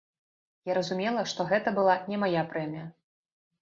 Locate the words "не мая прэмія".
2.11-2.85